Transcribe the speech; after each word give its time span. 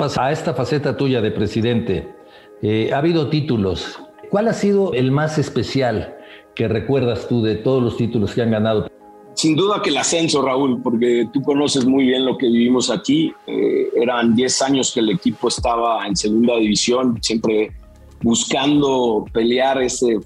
a 0.00 0.32
esta 0.32 0.54
faceta 0.54 0.96
tuya 0.96 1.20
de 1.20 1.30
presidente. 1.30 2.08
Eh, 2.62 2.90
ha 2.92 2.98
habido 2.98 3.28
títulos. 3.28 4.00
¿Cuál 4.30 4.48
ha 4.48 4.52
sido 4.52 4.94
el 4.94 5.10
más 5.10 5.38
especial 5.38 6.16
que 6.54 6.68
recuerdas 6.68 7.28
tú 7.28 7.42
de 7.42 7.56
todos 7.56 7.82
los 7.82 7.96
títulos 7.96 8.34
que 8.34 8.42
han 8.42 8.50
ganado? 8.50 8.88
Sin 9.34 9.56
duda 9.56 9.80
que 9.82 9.90
el 9.90 9.96
ascenso, 9.96 10.42
Raúl, 10.42 10.82
porque 10.82 11.28
tú 11.32 11.42
conoces 11.42 11.84
muy 11.84 12.06
bien 12.06 12.24
lo 12.24 12.36
que 12.36 12.46
vivimos 12.46 12.90
aquí. 12.90 13.32
Eh, 13.46 13.88
eran 14.00 14.34
10 14.34 14.62
años 14.62 14.92
que 14.92 15.00
el 15.00 15.10
equipo 15.10 15.48
estaba 15.48 16.06
en 16.06 16.16
segunda 16.16 16.56
división, 16.56 17.18
siempre 17.22 17.72
buscando 18.22 19.24
pelear 19.32 19.82
ese 19.82 20.18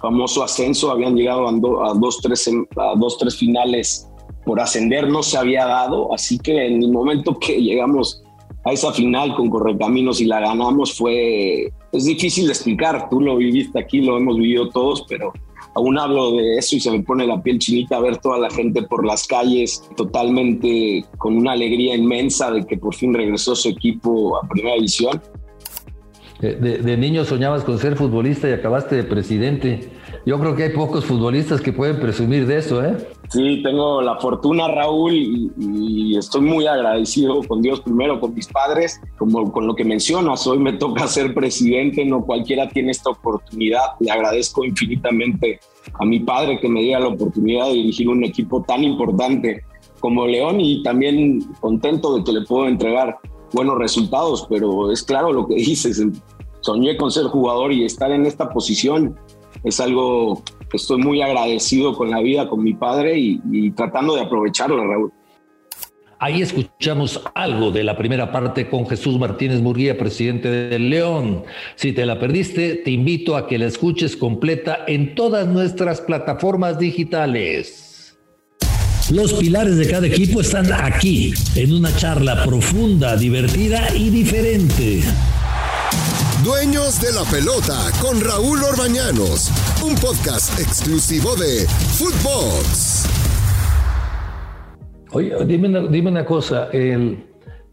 famoso 0.00 0.42
ascenso. 0.42 0.90
Habían 0.90 1.14
llegado 1.14 1.48
a, 1.48 1.94
dos, 1.94 2.20
tres, 2.22 2.50
a 2.76 2.94
dos, 2.96 3.18
tres 3.18 3.36
finales 3.36 4.08
por 4.44 4.60
ascender, 4.60 5.08
no 5.08 5.22
se 5.22 5.38
había 5.38 5.66
dado. 5.66 6.12
Así 6.12 6.38
que 6.38 6.66
en 6.66 6.82
el 6.82 6.90
momento 6.90 7.38
que 7.38 7.60
llegamos 7.60 8.22
a 8.64 8.72
esa 8.72 8.92
final 8.92 9.34
con 9.34 9.50
Correcaminos 9.50 10.20
y 10.20 10.24
la 10.24 10.40
ganamos 10.40 10.96
fue, 10.96 11.72
es 11.92 12.04
difícil 12.04 12.46
de 12.46 12.52
explicar. 12.52 13.08
Tú 13.10 13.20
lo 13.20 13.36
viviste 13.36 13.78
aquí, 13.78 14.00
lo 14.00 14.16
hemos 14.16 14.36
vivido 14.38 14.70
todos, 14.70 15.04
pero 15.08 15.32
aún 15.74 15.98
hablo 15.98 16.32
de 16.36 16.56
eso 16.56 16.76
y 16.76 16.80
se 16.80 16.90
me 16.90 17.00
pone 17.00 17.26
la 17.26 17.42
piel 17.42 17.58
chinita 17.58 18.00
ver 18.00 18.16
toda 18.18 18.38
la 18.38 18.50
gente 18.50 18.82
por 18.82 19.04
las 19.04 19.26
calles, 19.26 19.88
totalmente 19.96 21.04
con 21.18 21.36
una 21.36 21.52
alegría 21.52 21.94
inmensa 21.94 22.50
de 22.50 22.64
que 22.64 22.78
por 22.78 22.94
fin 22.94 23.12
regresó 23.12 23.54
su 23.54 23.68
equipo 23.68 24.36
a 24.36 24.48
Primera 24.48 24.76
División. 24.76 25.20
De, 26.40 26.56
de, 26.56 26.96
niño 26.96 27.24
soñabas 27.24 27.64
con 27.64 27.78
ser 27.78 27.96
futbolista 27.96 28.48
y 28.48 28.52
acabaste 28.52 28.96
de 28.96 29.04
presidente. 29.04 29.88
Yo 30.26 30.38
creo 30.38 30.56
que 30.56 30.62
hay 30.62 30.70
pocos 30.70 31.04
futbolistas 31.04 31.60
que 31.60 31.72
pueden 31.72 32.00
presumir 32.00 32.46
de 32.46 32.56
eso, 32.56 32.82
¿eh? 32.82 32.96
Sí, 33.28 33.60
tengo 33.62 34.00
la 34.00 34.16
fortuna, 34.16 34.68
Raúl, 34.68 35.12
y, 35.12 36.16
estoy 36.16 36.40
muy 36.40 36.66
agradecido 36.66 37.42
con 37.42 37.60
Dios 37.60 37.80
primero, 37.80 38.20
con 38.20 38.32
mis 38.32 38.46
padres, 38.46 39.00
como 39.18 39.52
con 39.52 39.66
lo 39.66 39.74
que 39.74 39.84
mencionas. 39.84 40.46
Hoy 40.46 40.58
me 40.58 40.72
toca 40.74 41.06
ser 41.08 41.34
presidente, 41.34 42.06
no 42.06 42.24
cualquiera 42.24 42.68
tiene 42.70 42.92
esta 42.92 43.10
oportunidad. 43.10 43.82
Le 44.00 44.10
agradezco 44.10 44.64
infinitamente 44.64 45.60
a 45.92 46.06
mi 46.06 46.20
padre 46.20 46.58
que 46.58 46.68
me 46.70 46.80
diera 46.80 47.00
la 47.00 47.08
oportunidad 47.08 47.66
de 47.66 47.74
dirigir 47.74 48.08
un 48.08 48.24
equipo 48.24 48.62
tan 48.62 48.82
importante 48.82 49.62
como 50.00 50.26
León 50.26 50.58
y 50.60 50.82
también 50.82 51.40
contento 51.60 52.16
de 52.16 52.24
que 52.24 52.32
le 52.32 52.42
puedo 52.42 52.66
entregar 52.66 53.18
buenos 53.52 53.78
resultados, 53.78 54.46
pero 54.48 54.90
es 54.90 55.02
claro 55.02 55.32
lo 55.32 55.46
que 55.46 55.56
dices, 55.56 56.02
soñé 56.60 56.96
con 56.96 57.10
ser 57.10 57.26
jugador 57.26 57.72
y 57.72 57.84
estar 57.84 58.10
en 58.10 58.26
esta 58.26 58.48
posición 58.50 59.16
es 59.62 59.80
algo 59.80 60.42
que 60.70 60.76
estoy 60.76 60.98
muy 60.98 61.22
agradecido 61.22 61.96
con 61.96 62.10
la 62.10 62.20
vida, 62.20 62.48
con 62.48 62.62
mi 62.62 62.74
padre 62.74 63.18
y, 63.18 63.70
tratando 63.72 64.14
de 64.14 64.22
aprovecharlo, 64.22 64.86
Raúl. 64.86 65.12
Ahí 66.18 66.40
escuchamos 66.40 67.20
algo 67.34 67.70
de 67.70 67.84
la 67.84 67.98
primera 67.98 68.32
parte 68.32 68.68
con 68.70 68.86
Jesús 68.88 69.18
Martínez 69.18 69.60
Murguía, 69.60 69.98
presidente 69.98 70.48
del 70.48 70.88
León. 70.88 71.44
Si 71.74 71.92
te 71.92 72.06
la 72.06 72.18
perdiste, 72.18 72.76
te 72.76 72.90
invito 72.90 73.36
a 73.36 73.46
que 73.46 73.58
la 73.58 73.66
escuches 73.66 74.16
completa 74.16 74.84
en 74.86 75.14
todas 75.14 75.46
nuestras 75.46 76.00
plataformas 76.00 76.78
digitales. 76.78 78.16
Los 79.10 79.34
pilares 79.34 79.76
de 79.76 79.86
cada 79.86 80.06
equipo 80.06 80.40
están 80.40 80.72
aquí, 80.72 81.34
en 81.56 81.74
una 81.74 81.94
charla 81.94 82.42
profunda, 82.42 83.16
divertida 83.18 83.94
y 83.94 84.08
diferente. 84.08 85.02
Dueños 86.44 87.00
de 87.00 87.10
la 87.10 87.24
Pelota 87.30 87.90
con 88.02 88.20
Raúl 88.20 88.62
Orbañanos, 88.62 89.50
un 89.82 89.94
podcast 89.94 90.60
exclusivo 90.60 91.34
de 91.36 91.66
Footbox. 91.96 93.08
Oye, 95.12 95.34
dime 95.46 95.68
una, 95.68 95.86
dime 95.86 96.10
una 96.10 96.26
cosa, 96.26 96.68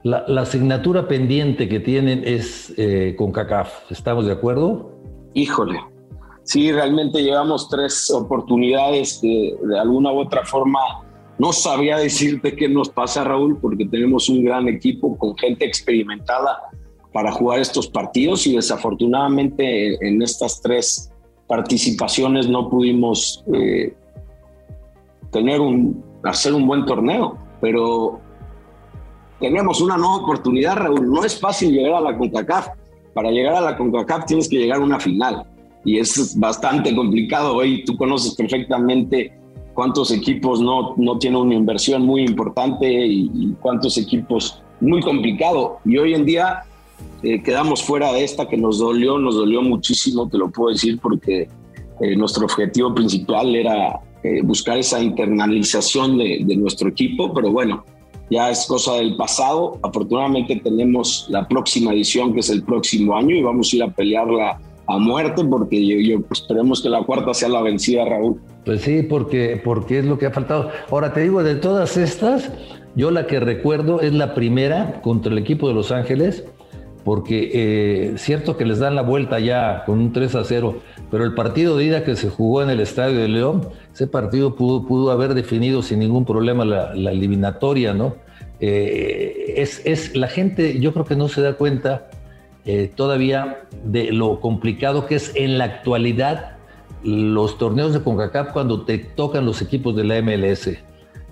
la, 0.04 0.42
asignatura 0.42 1.06
pendiente 1.06 1.68
que 1.68 1.82
tienen 1.82 2.24
es 2.26 2.74
eh, 2.78 3.14
con 3.18 3.34
CACAF, 3.34 3.92
¿estamos 3.92 4.26
de 4.26 4.32
acuerdo? 4.32 4.90
Híjole, 5.34 5.78
sí, 6.44 6.72
realmente 6.72 7.22
llevamos 7.22 7.68
tres 7.68 8.10
oportunidades 8.10 9.20
que 9.22 9.54
de 9.62 9.80
alguna 9.80 10.14
u 10.14 10.20
otra 10.22 10.46
forma 10.46 10.80
no 11.38 11.52
sabía 11.52 11.98
decirte 11.98 12.56
qué 12.56 12.70
nos 12.70 12.88
pasa, 12.88 13.26
Raúl, 13.26 13.60
porque 13.60 13.86
tenemos 13.86 14.30
un 14.30 14.46
gran 14.46 14.70
equipo 14.70 15.18
con 15.18 15.36
gente 15.38 15.66
experimentada 15.66 16.72
para 17.14 17.32
jugar 17.32 17.60
estos 17.60 17.88
partidos 17.88 18.48
y 18.48 18.56
desafortunadamente 18.56 19.96
en 20.08 20.22
estas 20.22 20.62
tres 20.62 21.12
participaciones 21.48 22.48
no 22.48 22.70
pudimos 22.70 23.44
eh, 23.54 23.94
tener 25.32 25.60
un, 25.60 26.04
hacer 26.24 26.54
un 26.54 26.66
buen 26.66 26.86
torneo, 26.86 27.38
pero 27.60 28.20
tenemos 29.40 29.82
una 29.82 29.98
nueva 29.98 30.18
oportunidad, 30.18 30.78
Raúl. 30.78 31.12
No 31.12 31.24
es 31.26 31.40
fácil 31.40 31.74
llegar 31.74 31.96
a 31.96 32.02
la 32.02 32.18
CONCACAF. 32.18 32.70
Para 33.14 33.32
llegar 33.32 33.56
a 33.56 33.62
la 33.62 33.78
CONCACAF 33.78 34.26
tienes 34.26 34.48
que 34.48 34.58
llegar 34.58 34.80
a 34.80 34.84
una 34.84 35.00
final 35.00 35.46
y 35.84 36.00
es 36.00 36.40
bastante 36.40 36.96
complicado. 36.96 37.56
Hoy 37.56 37.84
tú 37.84 37.98
conoces 37.98 38.36
perfectamente 38.36 39.34
cuántos 39.74 40.12
equipos 40.12 40.62
no, 40.62 40.94
no 40.96 41.18
tienen 41.18 41.42
una 41.42 41.56
inversión 41.56 42.04
muy 42.04 42.24
importante 42.24 42.88
y, 42.88 43.30
y 43.34 43.56
cuántos 43.60 43.98
equipos 43.98 44.62
muy 44.80 45.02
complicado. 45.02 45.80
Y 45.84 45.98
hoy 45.98 46.14
en 46.14 46.26
día 46.26 46.64
eh, 47.24 47.42
quedamos 47.44 47.84
fuera 47.84 48.12
de 48.14 48.24
esta 48.24 48.48
que 48.48 48.58
nos 48.58 48.80
dolió, 48.80 49.20
nos 49.20 49.36
dolió 49.36 49.62
muchísimo, 49.62 50.28
te 50.28 50.38
lo 50.38 50.50
puedo 50.50 50.72
decir, 50.72 51.00
porque 51.00 51.48
eh, 52.00 52.16
nuestro 52.16 52.46
objetivo 52.46 52.94
principal 52.96 53.56
era 53.56 54.00
eh, 54.24 54.42
buscar 54.44 54.78
esa 54.80 55.02
internalización 55.02 56.18
de, 56.18 56.56
nuestro 56.58 56.90
equipo, 56.90 57.32
pero 57.34 57.52
bueno, 57.52 57.86
ya 58.32 58.50
es 58.50 58.66
cosa 58.66 58.96
del 58.96 59.16
pasado. 59.16 59.78
Afortunadamente 59.84 60.60
tenemos 60.64 61.28
la 61.30 61.48
próxima 61.48 61.94
edición, 61.94 62.34
que 62.34 62.40
es 62.40 62.50
el 62.50 62.64
próximo 62.64 63.16
año, 63.16 63.36
y 63.36 63.44
vamos 63.44 63.72
a 63.72 63.76
ir 63.76 63.84
a 63.84 63.92
pelearla 63.92 64.60
a 64.88 64.98
muerte, 64.98 65.44
porque 65.44 65.86
yo, 66.04 66.22
pues, 66.22 66.42
esperemos 66.42 66.82
que 66.82 66.90
la 66.90 67.04
cuarta 67.04 67.36
sea 67.36 67.50
la 67.50 67.62
vencida, 67.62 68.04
Raúl. 68.06 68.42
Pues 68.66 68.82
sí, 68.82 69.04
porque, 69.04 69.62
porque 69.64 70.00
es 70.00 70.06
lo 70.06 70.18
que 70.18 70.26
ha 70.26 70.32
faltado. 70.32 70.70
Ahora 70.90 71.14
te 71.14 71.22
digo, 71.22 71.44
de 71.44 71.56
todas 71.56 71.98
estas, 71.98 72.52
yo 72.96 73.12
la 73.12 73.28
que 73.28 73.40
recuerdo 73.40 74.02
es 74.02 74.14
la 74.14 74.34
primera 74.34 75.02
contra 75.02 75.32
el 75.32 75.38
equipo 75.38 75.68
de 75.68 75.76
Los 75.76 75.92
Ángeles, 75.92 76.46
porque 77.04 77.52
eh, 77.54 78.14
cierto 78.18 78.58
que 78.58 78.66
les 78.66 78.80
dan 78.80 78.96
la 78.96 79.02
vuelta 79.02 79.40
ya 79.40 79.84
con 79.86 80.00
un 80.00 80.14
3 80.14 80.36
a 80.36 80.44
0, 80.44 80.76
pero 81.10 81.24
el 81.24 81.34
partido 81.34 81.78
de 81.78 81.86
ida 81.86 82.04
que 82.04 82.16
se 82.16 82.30
jugó 82.30 82.62
en 82.62 82.70
el 82.70 82.80
Estadio 82.80 83.20
de 83.20 83.28
León, 83.28 83.68
ese 83.94 84.08
partido 84.08 84.56
pudo, 84.56 84.86
pudo 84.86 85.12
haber 85.12 85.34
definido 85.34 85.82
sin 85.82 86.00
ningún 86.00 86.26
problema 86.26 86.64
la, 86.64 87.12
eliminatoria, 87.12 87.94
¿no? 87.94 88.16
Eh, 88.60 89.56
es, 89.58 89.82
es, 89.86 90.16
la 90.16 90.28
gente, 90.28 90.80
yo 90.80 90.94
creo 90.94 91.06
que 91.06 91.16
no 91.16 91.28
se 91.28 91.42
da 91.42 91.54
cuenta 91.54 92.10
eh, 92.66 92.92
todavía 92.94 93.64
de 93.84 94.12
lo 94.12 94.40
complicado 94.40 95.08
que 95.08 95.16
es 95.16 95.32
en 95.36 95.58
la 95.58 95.66
actualidad 95.66 96.58
los 97.04 97.58
torneos 97.58 97.94
de 97.94 98.02
CONCACAF 98.02 98.52
cuando 98.52 98.86
te 98.86 99.00
tocan 99.00 99.46
los 99.48 99.64
equipos 99.64 99.96
de 99.96 100.04
la 100.04 100.22
MLS. 100.22 100.70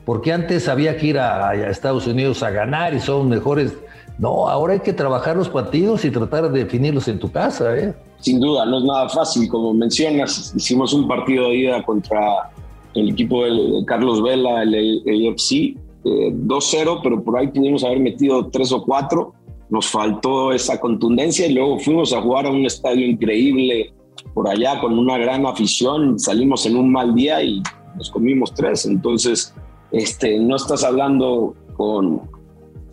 Porque 0.03 0.34
antes 0.34 0.68
había 0.68 0.97
que 0.97 1.06
ir 1.06 1.19
a 1.19 1.53
Estados 1.69 2.07
Unidos 2.07 2.41
a 2.41 2.50
ganar 2.50 2.96
y 2.96 3.00
son 3.00 3.30
mejores 3.30 3.78
no, 4.19 4.50
ahora 4.50 4.74
hay 4.74 4.81
que 4.81 4.91
trabajar 4.91 5.38
los 5.38 5.47
partidos 5.47 6.03
y 6.03 6.12
tratar 6.12 6.52
de 6.52 6.66
definirlos 6.66 7.07
en 7.07 7.19
tu 7.19 7.31
casa. 7.31 7.75
¿eh? 7.78 7.94
Sin 8.19 8.41
duda, 8.41 8.66
no 8.66 8.80
es 8.80 8.84
nada 8.84 9.07
fácil. 9.07 9.47
Como 9.47 9.74
mencionas, 9.74 10.53
hicimos 10.56 10.94
un 10.94 11.07
partido 11.07 11.47
de 11.50 11.56
ida 11.56 11.84
contra 11.84 12.52
el 12.96 13.09
equipo 13.12 13.46
de 13.46 13.85
Carlos 13.85 14.22
Vela, 14.22 14.63
el 14.63 15.30
AFC, 15.30 15.78
2-0, 16.03 17.00
pero 17.02 17.24
por 17.24 17.38
ahí 17.38 17.47
pudimos 17.47 17.84
haber 17.85 18.02
metido 18.02 18.46
3 18.47 18.72
o 18.74 18.84
4. 18.84 19.34
Nos 19.69 19.88
faltó 19.88 20.51
esa 20.51 20.81
contundencia 20.81 21.47
y 21.47 21.53
luego 21.53 21.80
fuimos 21.80 22.12
a 22.12 22.22
jugar 22.22 22.46
a 22.46 22.50
un 22.50 22.66
estadio 22.66 23.06
increíble 23.06 23.94
por 24.34 24.50
allá 24.50 24.81
con 24.81 25.00
una 25.00 25.18
gran 25.18 25.46
afición. 25.46 26.19
Salimos 26.19 26.66
en 26.66 26.75
un 26.75 26.91
mal 26.91 27.16
día 27.16 27.41
y 27.41 27.63
nos 27.96 28.09
comimos 28.09 28.53
tres. 28.53 28.86
Entonces, 28.86 29.53
este, 29.91 30.40
no 30.40 30.57
estás 30.57 30.84
hablando 30.84 31.56
con, 31.78 32.22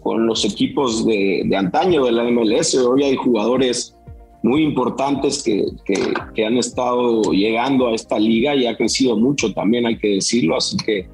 con 0.06 0.24
los 0.24 0.44
equipos 0.44 1.04
de, 1.04 1.50
antaño 1.58 2.04
de 2.04 2.12
la 2.12 2.22
MLS. 2.30 2.76
Hoy 2.76 3.02
hay 3.02 3.16
jugadores 3.16 3.96
muy 4.44 4.62
importantes 4.62 5.42
que, 5.42 5.64
que, 6.32 6.46
han 6.46 6.56
estado 6.58 7.22
llegando 7.32 7.88
a 7.88 7.94
esta 7.96 8.16
liga 8.16 8.54
y 8.54 8.68
ha 8.68 8.76
crecido 8.76 9.16
mucho 9.16 9.52
también, 9.52 9.84
hay 9.84 9.98
que 9.98 10.10
decirlo. 10.10 10.58
Así 10.58 10.76
que 10.76 11.08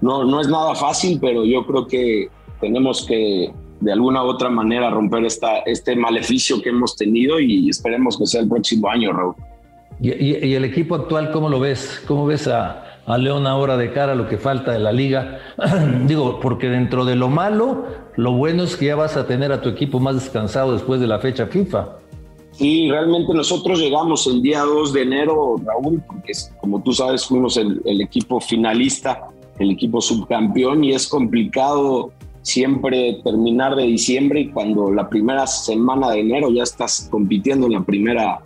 no, 0.00 0.24
no 0.24 0.40
es 0.40 0.46
nada 0.46 0.76
fácil, 0.76 1.18
pero 1.20 1.44
yo 1.44 1.66
creo 1.66 1.88
que 1.88 2.28
tenemos 2.60 3.04
que 3.06 3.50
de 3.80 3.92
alguna 3.92 4.22
u 4.22 4.28
otra 4.28 4.50
manera 4.50 4.88
romper 4.88 5.24
esta, 5.24 5.58
este 5.66 5.96
maleficio 5.96 6.62
que 6.62 6.68
hemos 6.68 6.94
tenido 6.94 7.40
y 7.40 7.68
esperemos 7.68 8.16
que 8.16 8.26
sea 8.26 8.42
el 8.42 8.48
próximo 8.48 8.88
año, 8.88 9.12
Raúl. 9.12 9.34
¿Y, 10.00 10.10
y 10.46 10.54
el 10.54 10.64
equipo 10.64 10.94
actual 10.94 11.32
cómo 11.32 11.48
lo 11.48 11.58
ves? 11.58 12.04
¿Cómo 12.06 12.24
ves 12.24 12.46
a, 12.46 12.87
a 13.08 13.16
León 13.16 13.46
ahora 13.46 13.78
de 13.78 13.90
cara 13.90 14.12
a 14.12 14.14
lo 14.14 14.28
que 14.28 14.36
falta 14.36 14.72
de 14.72 14.78
la 14.78 14.92
liga. 14.92 15.40
Digo, 16.06 16.38
porque 16.40 16.68
dentro 16.68 17.06
de 17.06 17.16
lo 17.16 17.28
malo, 17.28 17.86
lo 18.16 18.32
bueno 18.32 18.64
es 18.64 18.76
que 18.76 18.86
ya 18.86 18.96
vas 18.96 19.16
a 19.16 19.26
tener 19.26 19.50
a 19.50 19.62
tu 19.62 19.70
equipo 19.70 19.98
más 19.98 20.14
descansado 20.14 20.74
después 20.74 21.00
de 21.00 21.06
la 21.06 21.18
fecha 21.18 21.46
FIFA. 21.46 21.96
Sí, 22.52 22.90
realmente 22.90 23.32
nosotros 23.32 23.78
llegamos 23.78 24.26
el 24.26 24.42
día 24.42 24.60
2 24.60 24.92
de 24.92 25.02
enero, 25.02 25.56
Raúl, 25.64 26.02
porque 26.06 26.32
como 26.60 26.82
tú 26.82 26.92
sabes, 26.92 27.24
fuimos 27.24 27.56
el, 27.56 27.80
equipo 28.00 28.40
finalista, 28.40 29.28
el 29.58 29.70
equipo 29.70 30.02
subcampeón, 30.02 30.84
y 30.84 30.92
es 30.92 31.06
complicado 31.06 32.12
siempre 32.42 33.20
terminar 33.24 33.74
de 33.74 33.84
diciembre 33.84 34.40
y 34.40 34.50
cuando 34.50 34.90
la 34.90 35.08
primera 35.08 35.46
semana 35.46 36.10
de 36.10 36.20
enero 36.20 36.50
ya 36.50 36.64
estás 36.64 37.08
compitiendo 37.10 37.66
en 37.66 37.72
la 37.74 37.82
primera, 37.82 38.40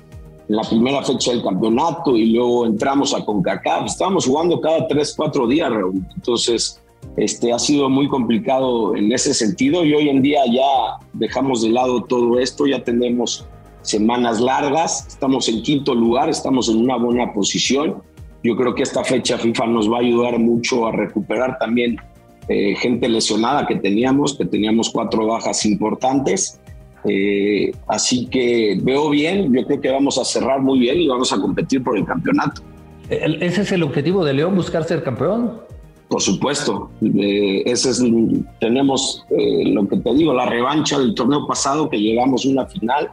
la 0.48 0.62
primera 0.62 1.02
fecha 1.02 1.30
del 1.32 1.42
campeonato 1.42 2.16
y 2.16 2.32
luego 2.32 2.66
entramos 2.66 3.14
a 3.14 3.24
CONCACAF. 3.24 3.86
Estábamos 3.86 4.26
jugando 4.26 4.60
cada 4.60 4.86
tres, 4.86 5.14
cuatro 5.16 5.46
días, 5.46 5.70
Raúl. 5.70 6.04
Entonces, 6.14 6.82
este, 7.16 7.52
ha 7.52 7.58
sido 7.58 7.88
muy 7.88 8.08
complicado 8.08 8.96
en 8.96 9.12
ese 9.12 9.34
sentido 9.34 9.84
y 9.84 9.94
hoy 9.94 10.08
en 10.08 10.22
día 10.22 10.40
ya 10.46 11.06
dejamos 11.12 11.62
de 11.62 11.70
lado 11.70 12.02
todo 12.04 12.38
esto, 12.38 12.66
ya 12.66 12.82
tenemos 12.82 13.46
semanas 13.82 14.40
largas, 14.40 15.06
estamos 15.08 15.48
en 15.48 15.62
quinto 15.62 15.94
lugar, 15.94 16.28
estamos 16.30 16.68
en 16.68 16.78
una 16.78 16.96
buena 16.96 17.32
posición. 17.32 18.02
Yo 18.42 18.56
creo 18.56 18.74
que 18.74 18.82
esta 18.82 19.04
fecha 19.04 19.38
FIFA 19.38 19.66
nos 19.66 19.90
va 19.90 19.98
a 19.98 20.00
ayudar 20.00 20.38
mucho 20.38 20.86
a 20.86 20.92
recuperar 20.92 21.58
también 21.58 21.96
eh, 22.48 22.74
gente 22.76 23.08
lesionada 23.08 23.66
que 23.66 23.76
teníamos, 23.76 24.36
que 24.36 24.44
teníamos 24.44 24.90
cuatro 24.90 25.26
bajas 25.26 25.64
importantes. 25.64 26.60
Eh, 27.04 27.72
así 27.88 28.26
que 28.26 28.78
veo 28.82 29.10
bien, 29.10 29.52
yo 29.52 29.66
creo 29.66 29.80
que 29.80 29.90
vamos 29.90 30.18
a 30.18 30.24
cerrar 30.24 30.60
muy 30.60 30.78
bien 30.78 31.00
y 31.00 31.08
vamos 31.08 31.32
a 31.32 31.40
competir 31.40 31.82
por 31.82 31.96
el 31.96 32.04
campeonato. 32.04 32.62
¿Ese 33.08 33.62
es 33.62 33.72
el 33.72 33.82
objetivo 33.82 34.24
de 34.24 34.34
León, 34.34 34.54
buscar 34.54 34.84
ser 34.84 35.02
campeón? 35.02 35.60
Por 36.08 36.22
supuesto, 36.22 36.90
eh, 37.02 37.62
ese 37.66 37.90
es, 37.90 38.04
tenemos 38.60 39.24
lo 39.30 39.88
que 39.88 39.96
te 39.96 40.14
digo, 40.14 40.32
la 40.32 40.46
revancha 40.46 40.98
del 40.98 41.14
torneo 41.14 41.46
pasado 41.46 41.88
que 41.88 41.98
llegamos 41.98 42.46
a 42.46 42.50
una 42.50 42.66
final 42.66 43.10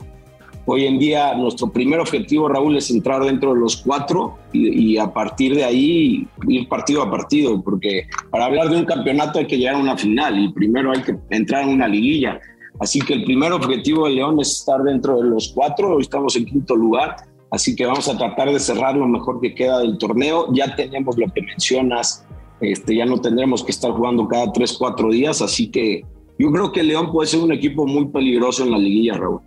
Hoy 0.72 0.86
en 0.86 1.00
día 1.00 1.34
nuestro 1.34 1.72
primer 1.72 2.00
objetivo, 2.00 2.48
Raúl, 2.48 2.78
es 2.78 2.92
entrar 2.92 3.24
dentro 3.24 3.56
de 3.56 3.60
los 3.60 3.78
cuatro 3.78 4.38
y, 4.54 4.98
a 4.98 5.12
partir 5.12 5.56
de 5.56 5.64
ahí 5.64 6.28
ir 6.48 6.70
partido 6.70 7.02
a 7.02 7.10
partido, 7.10 7.60
porque 7.64 8.04
para 8.30 8.46
hablar 8.46 8.70
de 8.70 8.78
un 8.78 8.86
campeonato 8.86 9.40
hay 9.40 9.48
que 9.48 9.58
llegar 9.58 9.74
a 9.74 9.80
una 9.80 9.98
final 9.98 10.38
y 10.38 10.54
primero 10.54 10.92
hay 10.92 11.02
que 11.02 11.16
entrar 11.32 11.64
en 11.64 11.70
una 11.70 11.88
liguilla. 11.88 12.40
Así 12.80 13.00
que 13.00 13.14
el 13.14 13.24
primer 13.26 13.52
objetivo 13.52 14.06
de 14.06 14.16
León 14.16 14.40
es 14.40 14.60
estar 14.60 14.82
dentro 14.84 15.18
de 15.18 15.30
los 15.30 15.52
cuatro, 15.54 15.96
hoy 15.96 16.02
estamos 16.02 16.36
en 16.36 16.46
quinto 16.46 16.76
lugar, 16.76 17.18
así 17.52 17.76
que 17.76 17.86
vamos 17.86 18.08
a 18.08 18.18
tratar 18.18 18.52
de 18.52 18.60
cerrar 18.60 18.96
lo 18.96 19.08
mejor 19.08 19.42
que 19.42 19.54
queda 19.54 19.80
del 19.80 19.98
torneo. 19.98 20.48
Ya 20.54 20.76
tenemos 20.76 21.18
lo 21.18 21.28
que 21.28 21.42
mencionas, 21.42 22.26
este, 22.62 22.96
ya 22.96 23.06
no 23.06 23.20
tendremos 23.20 23.64
que 23.64 23.72
estar 23.72 23.92
jugando 23.92 24.28
cada 24.28 24.52
tres, 24.54 24.78
cuatro 24.78 25.10
días, 25.10 25.42
así 25.42 25.70
que 25.70 26.04
yo 26.38 26.52
creo 26.52 26.72
que 26.72 26.84
León 26.84 27.12
puede 27.12 27.28
ser 27.28 27.42
un 27.42 27.52
equipo 27.52 27.86
muy 27.86 28.08
peligroso 28.08 28.64
en 28.64 28.72
la 28.72 28.78
liguilla, 28.78 29.18
Raúl. 29.18 29.42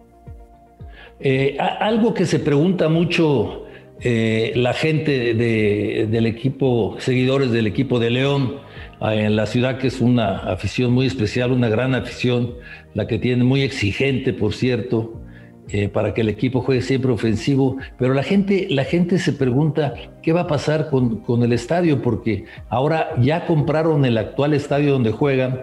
Eh, 1.20 1.56
algo 1.58 2.12
que 2.12 2.26
se 2.26 2.38
pregunta 2.38 2.88
mucho 2.88 3.61
eh, 4.04 4.52
la 4.56 4.72
gente 4.74 5.34
del 5.34 6.26
equipo, 6.26 6.96
seguidores 6.98 7.52
del 7.52 7.68
equipo 7.68 8.00
de 8.00 8.10
León, 8.10 8.56
ah, 9.00 9.14
en 9.14 9.36
la 9.36 9.46
ciudad 9.46 9.78
que 9.78 9.86
es 9.86 10.00
una 10.00 10.38
afición 10.38 10.92
muy 10.92 11.06
especial, 11.06 11.52
una 11.52 11.68
gran 11.68 11.94
afición, 11.94 12.54
la 12.94 13.06
que 13.06 13.20
tiene 13.20 13.44
muy 13.44 13.62
exigente, 13.62 14.32
por 14.32 14.54
cierto, 14.54 15.22
eh, 15.68 15.88
para 15.88 16.14
que 16.14 16.22
el 16.22 16.28
equipo 16.28 16.60
juegue 16.62 16.82
siempre 16.82 17.12
ofensivo, 17.12 17.76
pero 17.96 18.12
la 18.12 18.24
gente, 18.24 18.66
la 18.70 18.82
gente 18.82 19.20
se 19.20 19.32
pregunta 19.32 19.94
qué 20.20 20.32
va 20.32 20.42
a 20.42 20.46
pasar 20.48 20.90
con, 20.90 21.20
con 21.20 21.44
el 21.44 21.52
estadio, 21.52 22.02
porque 22.02 22.46
ahora 22.68 23.10
ya 23.20 23.46
compraron 23.46 24.04
el 24.04 24.18
actual 24.18 24.52
estadio 24.52 24.92
donde 24.92 25.12
juegan, 25.12 25.62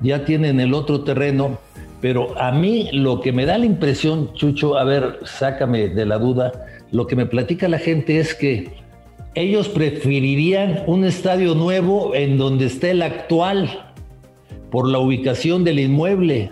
ya 0.00 0.24
tienen 0.24 0.60
el 0.60 0.74
otro 0.74 1.02
terreno, 1.02 1.58
pero 2.00 2.38
a 2.40 2.50
mí 2.52 2.88
lo 2.92 3.20
que 3.20 3.32
me 3.32 3.46
da 3.46 3.58
la 3.58 3.66
impresión, 3.66 4.32
Chucho, 4.34 4.76
a 4.78 4.84
ver, 4.84 5.20
sácame 5.24 5.88
de 5.88 6.06
la 6.06 6.18
duda, 6.18 6.52
lo 6.90 7.06
que 7.06 7.16
me 7.16 7.26
platica 7.26 7.68
la 7.68 7.78
gente 7.78 8.18
es 8.18 8.34
que 8.34 8.72
ellos 9.34 9.68
preferirían 9.68 10.82
un 10.86 11.04
estadio 11.04 11.54
nuevo 11.54 12.14
en 12.14 12.38
donde 12.38 12.66
esté 12.66 12.92
el 12.92 13.02
actual, 13.02 13.92
por 14.70 14.88
la 14.88 14.98
ubicación 14.98 15.64
del 15.64 15.80
inmueble. 15.80 16.50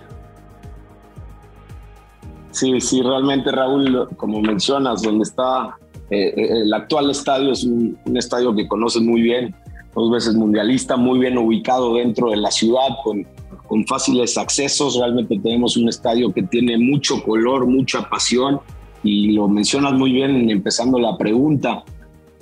Sí, 2.51 2.81
sí, 2.81 3.03
realmente 3.03 3.53
Raúl, 3.53 4.09
como 4.17 4.41
mencionas, 4.41 5.03
donde 5.03 5.23
está 5.23 5.77
eh, 6.11 6.33
eh, 6.37 6.63
el 6.63 6.73
actual 6.73 7.11
estadio 7.11 7.53
es 7.53 7.65
un, 7.65 7.99
un, 8.05 8.17
estadio 8.17 8.55
que 8.55 8.67
conoces 8.67 9.03
muy 9.03 9.23
bien, 9.23 9.55
dos 9.95 10.11
veces 10.11 10.35
mundialista, 10.35 10.97
muy 10.97 11.19
bien 11.21 11.39
ubicado 11.39 11.95
dentro 11.95 12.31
de 12.31 12.39
la 12.39 12.51
ciudad, 12.51 12.89
con 13.05 13.27
con 13.69 13.87
fáciles 13.87 14.37
accesos. 14.37 14.99
Realmente 14.99 15.39
tenemos 15.39 15.77
un 15.77 15.89
estadio 15.89 16.33
que 16.33 16.43
tiene 16.43 16.79
mucho 16.79 17.23
color, 17.23 17.67
mucha 17.67 18.09
pasión 18.09 18.61
y 19.05 19.33
lo 19.33 19.47
mencionas 19.47 19.93
muy 19.93 20.13
bien 20.13 20.51
empezando 20.51 20.99
la 20.99 21.17
pregunta, 21.17 21.85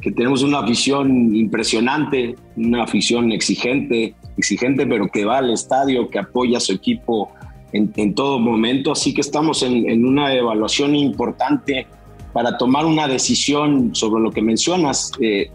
que 0.01 0.11
tenemos 0.13 0.43
una 0.43 0.61
afición 0.61 1.35
impresionante, 1.35 2.37
una 2.57 2.85
afición 2.85 3.33
exigente, 3.33 4.15
exigente 4.37 4.87
pero 4.87 5.09
que 5.09 5.25
va 5.25 5.39
al 5.39 5.51
estadio, 5.51 6.09
que 6.09 6.19
apoya 6.19 6.59
a 6.59 6.61
su 6.61 6.73
equipo 6.73 7.31
en, 7.73 8.15
todo 8.15 8.39
momento. 8.39 8.93
Así 8.93 9.13
que 9.13 9.21
estamos 9.21 9.63
en, 9.63 10.05
una 10.05 10.35
evaluación 10.35 10.95
importante 10.95 11.87
para 12.33 12.57
tomar 12.57 12.87
una 12.87 13.09
decisión 13.09 13.95
sobre 13.95 14.23
lo 14.23 14.31
que 14.31 14.43
mencionas. 14.43 15.11
Eh, 15.21 15.51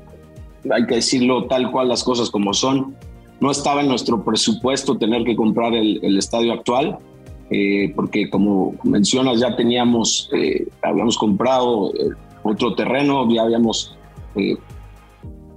hay 0.71 0.85
que 0.85 0.95
decirlo 0.95 1.45
tal 1.45 1.71
cual 1.71 1.89
las 1.89 2.03
cosas 2.03 2.29
como 2.29 2.53
son 2.53 2.95
no 3.41 3.49
estaba 3.49 3.81
en 3.81 3.87
nuestro 3.87 4.23
presupuesto 4.23 4.97
tener 4.97 5.23
que 5.23 5.35
comprar 5.35 5.73
el, 5.73 6.17
estadio 6.17 6.53
actual, 6.53 6.99
eh, 7.49 7.91
porque 7.95 8.29
como 8.29 8.75
mencionas 8.83 9.39
ya 9.39 9.55
teníamos, 9.55 10.29
eh, 10.31 10.67
habíamos 10.83 11.17
comprado 11.17 11.91
eh, 11.95 12.11
otro 12.43 12.75
terreno, 12.75 13.27
ya 13.33 13.41
habíamos 13.41 13.97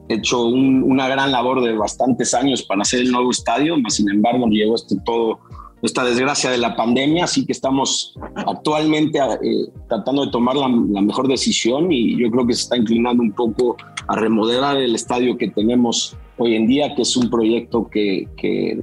hecho 0.09 0.47
una 0.47 1.07
gran 1.09 1.31
labor 1.31 1.63
de 1.63 1.75
bastantes 1.75 2.35
años 2.35 2.63
para 2.63 2.83
hacer 2.83 3.01
el 3.01 3.13
nuevo 3.13 3.31
estadio, 3.31 3.79
mas 3.79 3.95
sin 3.97 4.11
embargo 4.11 4.47
llegó 4.49 4.75
este 4.75 4.97
todo 5.05 5.39
esta 5.83 6.03
desgracia 6.03 6.51
de 6.51 6.57
la 6.57 6.75
pandemia, 6.77 7.25
así 7.25 7.45
que 7.45 7.53
estamos 7.53 8.15
actualmente 8.35 9.21
tratando 9.87 10.25
de 10.25 10.33
tomar 10.33 10.57
la, 10.57 10.67
la, 10.69 11.03
mejor 11.03 11.29
decisión 11.29 11.93
y 11.93 12.17
yo 12.17 12.31
creo 12.31 12.47
que 12.47 12.55
se 12.55 12.63
está 12.63 12.79
inclinando 12.79 13.23
un 13.23 13.33
poco 13.33 13.77
a 14.09 14.17
remodelar 14.17 14.79
el 14.79 14.95
estadio 14.95 15.37
que 15.37 15.49
tenemos 15.49 16.17
hoy 16.37 16.55
en 16.55 16.67
día, 16.67 16.95
que 16.95 17.03
es 17.03 17.17
un 17.17 17.31
proyecto 17.31 17.89
que, 17.89 18.29
que, 18.37 18.83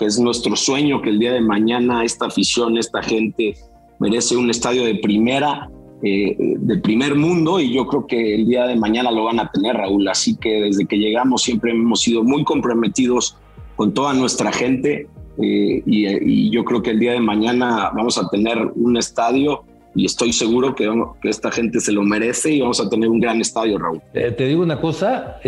es 0.00 0.18
nuestro 0.18 0.56
sueño, 0.56 1.02
que 1.02 1.10
el 1.10 1.18
día 1.18 1.32
de 1.32 1.42
mañana 1.42 2.04
esta 2.04 2.24
afición, 2.24 2.78
esta 2.78 3.02
gente 3.02 3.54
merece 3.98 4.34
un 4.34 4.48
estadio 4.48 4.82
de 4.82 4.94
primera, 4.94 5.70
eh, 6.02 6.34
de 6.38 6.78
primer 6.78 7.16
mundo 7.16 7.60
y 7.60 7.74
yo 7.74 7.86
creo 7.86 8.06
que 8.06 8.34
el 8.36 8.46
día 8.46 8.66
de 8.66 8.76
mañana 8.76 9.10
lo 9.10 9.24
van 9.24 9.40
a 9.40 9.50
tener, 9.50 9.76
Raúl. 9.76 10.08
Así 10.08 10.36
que 10.36 10.62
desde 10.62 10.86
que 10.86 10.96
llegamos 10.96 11.42
siempre 11.42 11.72
hemos 11.72 12.00
sido 12.00 12.24
muy 12.24 12.44
comprometidos 12.44 13.36
con 13.76 13.92
toda 13.92 14.14
nuestra 14.14 14.52
gente 14.52 15.06
eh, 15.42 15.82
y, 15.84 16.50
yo 16.50 16.64
creo 16.64 16.82
que 16.82 16.90
el 16.90 16.98
día 16.98 17.12
de 17.12 17.20
mañana 17.20 17.90
vamos 17.94 18.18
a 18.18 18.28
tener 18.28 18.58
un 18.74 18.96
estadio 18.96 19.64
y 19.94 20.06
estoy 20.06 20.32
seguro 20.32 20.74
que, 20.74 20.88
esta 21.24 21.50
gente 21.50 21.80
se 21.80 21.92
lo 21.92 22.02
merece 22.02 22.52
y 22.52 22.60
vamos 22.60 22.80
a 22.80 22.88
tener 22.88 23.08
un 23.08 23.20
gran 23.20 23.40
estadio, 23.40 23.78
Raúl. 23.78 24.00
Eh, 24.14 24.30
te 24.30 24.46
digo 24.46 24.62
una 24.62 24.80
cosa, 24.80 25.38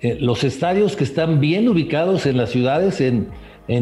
eh, 0.00 0.16
los 0.20 0.44
estadios 0.44 0.94
que 0.96 1.04
están 1.04 1.40
bien 1.40 1.68
ubicados 1.68 2.26
en 2.26 2.36
las 2.36 2.50
ciudades, 2.50 3.00
en, 3.00 3.28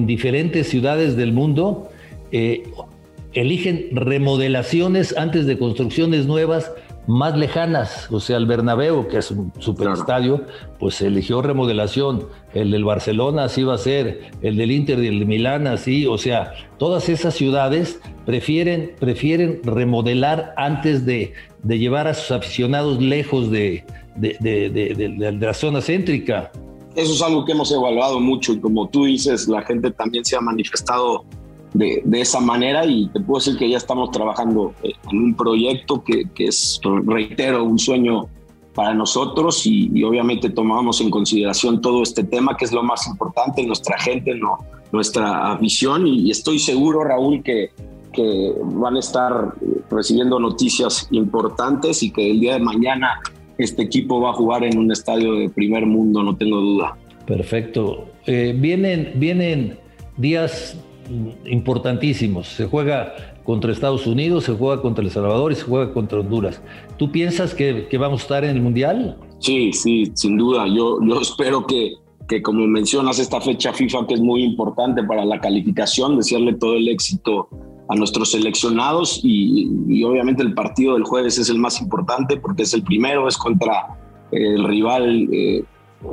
diferentes 0.07 0.69
ciudades 0.69 1.17
del 1.17 1.33
mundo, 1.33 1.91
eh, 2.33 2.65
eligen 3.35 3.89
remodelaciones 3.93 5.17
antes 5.17 5.47
de 5.47 5.59
construcciones 5.59 6.27
nuevas 6.27 6.73
más 7.07 7.37
lejanas, 7.37 8.09
o 8.11 8.19
sea, 8.19 8.37
el 8.37 8.47
Bernabéu, 8.47 9.07
que 9.07 9.19
es 9.19 9.31
un 9.31 9.53
superestadio, 9.59 10.45
pues 10.81 11.01
eligió 11.03 11.41
remodelación, 11.41 12.27
el 12.53 12.73
del 12.73 12.85
Barcelona 12.85 13.45
así 13.45 13.63
va 13.63 13.75
a 13.75 13.79
ser, 13.79 14.31
el 14.43 14.57
del 14.57 14.73
Inter 14.73 14.99
y 14.99 15.07
el 15.07 15.21
de 15.21 15.25
Milán 15.25 15.69
así, 15.69 16.07
o 16.07 16.19
sea, 16.19 16.53
todas 16.79 17.09
esas 17.09 17.35
ciudades 17.35 18.01
prefieren, 18.25 18.93
prefieren 18.99 19.61
remodelar 19.63 20.53
antes 20.57 21.07
de, 21.07 21.33
de 21.63 21.79
llevar 21.79 22.09
a 22.09 22.15
sus 22.15 22.33
aficionados 22.33 23.01
lejos 23.01 23.53
de, 23.53 23.85
de, 24.17 25.39
la 25.41 25.55
zona 25.55 25.81
céntrica. 25.81 26.51
Eso 26.95 27.13
es 27.13 27.23
algo 27.23 27.45
que 27.45 27.53
hemos 27.53 27.71
evaluado 27.71 28.21
mucho 28.21 28.55
y 28.55 28.61
como 28.61 28.89
tú 28.89 29.05
dices, 29.05 29.49
la 29.49 29.63
gente 29.63 29.91
también 29.91 30.25
se 30.25 30.37
ha 30.37 30.41
manifestado 30.41 31.25
de, 31.75 32.03
esa 32.13 32.41
manera 32.41 32.87
y 32.87 33.09
te 33.09 33.21
puedo 33.21 33.39
decir 33.39 33.59
que 33.59 33.69
ya 33.69 33.77
estamos 33.77 34.11
trabajando 34.11 34.73
eh, 34.83 34.93
en 35.11 35.19
un 35.19 35.35
proyecto 35.35 36.03
que, 36.03 36.27
es, 36.39 36.81
reitero, 37.05 37.65
un 37.65 37.79
sueño 37.79 38.29
para 38.75 38.95
nosotros 38.95 39.67
y, 39.67 40.03
obviamente 40.05 40.51
tomamos 40.51 41.01
en 41.01 41.11
consideración 41.11 41.81
todo 41.81 42.03
este 42.03 42.25
tema 42.25 42.57
que 42.57 42.65
es 42.65 42.73
lo 42.73 42.83
más 42.83 43.07
importante, 43.07 43.67
nuestra 43.67 43.99
gente, 43.99 44.35
no, 44.35 44.59
nuestra 44.93 45.57
visión 45.57 46.07
y, 46.07 46.31
estoy 46.31 46.59
seguro, 46.59 47.05
Raúl, 47.05 47.43
que, 47.43 47.73
que 48.13 48.55
van 48.63 48.97
a 48.97 49.01
estar 49.01 49.55
recibiendo 49.91 50.41
noticias 50.41 51.09
importantes 51.11 52.03
y 52.03 52.11
que 52.11 52.31
el 52.31 52.41
día 52.41 52.55
de 52.55 52.61
mañana 52.61 53.21
este 53.59 53.83
equipo 53.83 54.21
va 54.21 54.31
a 54.31 54.33
jugar 54.35 54.65
en 54.65 54.79
un 54.79 54.93
estadio 54.93 55.35
de 55.35 55.49
primer 55.49 55.87
mundo, 55.87 56.23
no 56.23 56.37
tengo 56.37 56.61
duda. 56.61 56.97
Perfecto. 57.27 58.09
Eh, 58.27 58.55
vienen, 58.57 59.13
vienen 59.17 59.79
días 60.17 60.79
importantísimos. 61.45 62.49
Se 62.49 62.67
juega 62.67 63.15
contra 63.45 63.73
Estados 63.73 64.07
Unidos, 64.07 64.45
se 64.45 64.53
juega 64.53 64.83
contra 64.83 65.05
El 65.05 65.11
Salvador 65.11 65.53
y 65.53 65.55
se 65.55 65.63
juega 65.63 65.93
contra 65.93 66.21
Honduras. 66.21 66.61
¿Tú 66.97 67.13
piensas 67.13 67.55
que, 67.55 67.87
vamos 67.99 68.21
a 68.21 68.23
estar 68.23 68.45
en 68.45 68.57
el 68.57 68.63
Mundial? 68.63 69.17
Sí, 69.39 69.73
sí, 69.73 70.11
sin 70.15 70.37
duda. 70.37 70.67
Yo, 70.67 70.99
yo 71.03 71.21
espero 71.21 71.65
que, 71.67 71.95
que 72.29 72.43
como 72.43 72.67
mencionas 72.67 73.19
esta 73.19 73.41
fecha 73.41 73.73
FIFA 73.73 74.07
que 74.07 74.15
es 74.15 74.21
muy 74.21 74.43
importante 74.43 75.03
para 75.05 75.25
la 75.25 75.41
calificación, 75.41 76.17
desearle 76.17 76.55
todo 76.55 76.75
el 76.75 76.89
éxito 76.89 77.49
a 77.89 77.95
nuestros 77.95 78.33
seleccionados 78.33 79.21
y, 79.23 80.03
obviamente 80.03 80.43
el 80.43 80.55
partido 80.55 80.95
del 80.95 81.05
jueves 81.05 81.39
es 81.39 81.49
el 81.49 81.59
más 81.59 81.81
importante 81.81 82.37
porque 82.37 82.63
es 82.63 82.75
el 82.75 82.83
primero, 82.83 83.29
es 83.29 83.37
contra 83.37 83.99
el 84.33 84.65
rival 84.65 85.29
eh, 85.33 85.63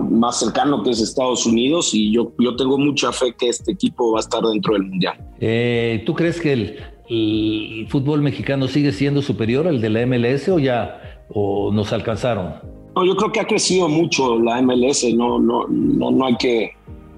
más 0.09 0.39
cercano 0.39 0.83
que 0.83 0.91
es 0.91 1.01
Estados 1.01 1.45
Unidos 1.45 1.93
y 1.93 2.11
yo, 2.11 2.31
yo 2.39 2.55
tengo 2.55 2.77
mucha 2.77 3.11
fe 3.11 3.33
que 3.37 3.49
este 3.49 3.71
equipo 3.71 4.11
va 4.11 4.19
a 4.19 4.21
estar 4.21 4.43
dentro 4.43 4.73
del 4.73 4.83
Mundial. 4.83 5.17
Eh, 5.39 6.03
¿Tú 6.05 6.13
crees 6.13 6.39
que 6.39 6.53
el, 6.53 6.79
el, 7.09 7.87
fútbol 7.89 8.21
mexicano 8.21 8.67
sigue 8.67 8.91
siendo 8.91 9.21
superior 9.21 9.67
al 9.67 9.81
de 9.81 9.89
la 9.89 10.05
MLS 10.05 10.49
o 10.49 10.59
ya 10.59 11.23
o 11.29 11.71
nos 11.71 11.91
alcanzaron? 11.91 12.53
No, 12.95 13.03
yo 13.03 13.15
creo 13.15 13.31
que 13.31 13.39
ha 13.39 13.47
crecido 13.47 13.89
mucho 13.89 14.37
la 14.39 14.61
MLS, 14.61 15.03
no, 15.15 15.39
no, 15.39 15.67
no, 15.67 16.11
no 16.11 16.25
hay 16.25 16.35
que 16.37 16.71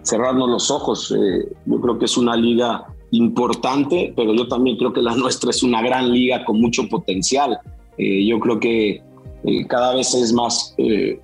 cerrarnos 0.03 0.49
los 0.49 0.71
ojos. 0.71 1.11
Eh, 1.11 1.51
yo 1.65 1.81
creo 1.81 1.99
que 1.99 2.05
es 2.05 2.15
una 2.15 2.37
liga 2.37 2.85
importante, 3.17 4.13
pero 4.15 4.33
yo 4.33 4.47
también 4.47 4.77
creo 4.77 4.93
que 4.93 5.01
la 5.01 5.15
nuestra 5.15 5.49
es 5.49 5.63
una 5.63 5.81
gran 5.81 6.11
liga 6.11 6.43
con 6.45 6.59
mucho 6.59 6.87
potencial. 6.87 7.57
Eh, 7.97 8.25
yo 8.25 8.39
creo 8.39 8.59
que 8.59 9.01
eh, 9.43 9.67
cada 9.67 9.95
vez 9.95 10.13
es 10.13 10.33
más 10.33 10.75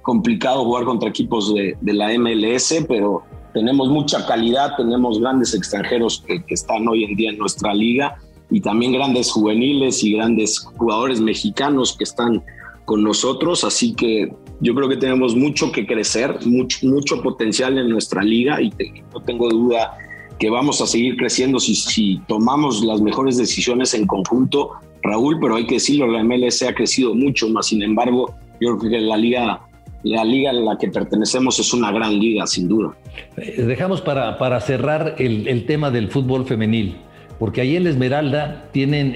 complicado 0.01 0.63
jugar 0.63 0.85
contra 0.85 1.09
equipos 1.09 1.53
de, 1.53 1.75
de, 1.81 1.93
la 1.93 2.17
MLS, 2.17 2.85
pero 2.87 3.23
tenemos 3.53 3.89
mucha 3.89 4.25
calidad, 4.25 4.75
tenemos 4.77 5.19
grandes 5.19 5.53
extranjeros 5.53 6.23
que, 6.25 6.43
que 6.43 6.53
están 6.53 6.87
hoy 6.87 7.03
en 7.03 7.15
día 7.15 7.31
en 7.31 7.37
nuestra 7.37 7.73
liga 7.73 8.17
y 8.49 8.61
también 8.61 8.91
grandes 8.91 9.31
juveniles 9.31 10.03
y 10.03 10.13
grandes 10.13 10.59
jugadores 10.59 11.19
mexicanos 11.19 11.95
que 11.97 12.03
están 12.03 12.43
con 12.85 13.03
nosotros, 13.03 13.63
así 13.63 13.93
que 13.93 14.33
yo 14.59 14.75
creo 14.75 14.89
que 14.89 14.97
tenemos 14.97 15.35
mucho 15.35 15.71
que 15.71 15.87
crecer, 15.87 16.37
mucho, 16.45 16.85
mucho 16.85 17.21
potencial 17.21 17.77
en 17.77 17.89
nuestra 17.89 18.21
liga 18.21 18.61
y 18.61 18.71
no 19.13 19.21
tengo 19.21 19.49
duda 19.49 19.97
que 20.41 20.49
vamos 20.49 20.81
a 20.81 20.87
seguir 20.87 21.17
creciendo 21.17 21.59
si, 21.59 22.19
tomamos 22.27 22.83
las 22.83 22.99
mejores 22.99 23.37
decisiones 23.37 23.93
en 23.93 24.07
conjunto, 24.07 24.71
Raúl, 25.03 25.37
pero 25.39 25.55
hay 25.55 25.67
que 25.67 25.75
decirlo, 25.75 26.07
la 26.07 26.23
MLS 26.23 26.63
ha 26.63 26.73
crecido 26.73 27.13
mucho, 27.13 27.47
más 27.49 27.67
sin 27.67 27.83
embargo, 27.83 28.33
yo 28.59 28.75
creo 28.79 28.91
que 28.91 28.99
la 29.01 29.17
liga, 29.17 29.61
la 30.01 30.25
liga 30.25 30.49
a 30.49 30.53
la 30.53 30.79
que 30.79 30.87
pertenecemos 30.87 31.59
es 31.59 31.71
una 31.75 31.91
gran 31.91 32.19
liga, 32.19 32.47
sin 32.47 32.67
duda. 32.67 32.97
Eh, 33.37 33.61
dejamos 33.61 34.01
para, 34.01 34.39
para 34.39 34.59
cerrar 34.61 35.13
el, 35.19 35.47
el 35.47 35.67
tema 35.67 35.91
del 35.91 36.09
fútbol 36.09 36.47
femenil 36.47 36.95
porque 37.37 37.61
ahí 37.61 37.75
en 37.75 37.85
Esmeralda 37.85 38.69
tienen 38.71 39.13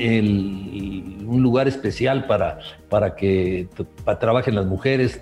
un 1.28 1.44
lugar 1.44 1.68
especial 1.68 2.26
para, 2.26 2.58
para 2.90 3.16
que 3.16 3.68
trabajen 4.20 4.56
las 4.56 4.66
mujeres. 4.66 5.22